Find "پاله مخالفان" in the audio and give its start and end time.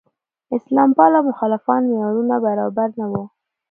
0.97-1.81